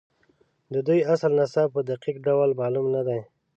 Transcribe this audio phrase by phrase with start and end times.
[0.73, 3.19] د دوی اصل نسب په دقیق ډول معلوم نه دی.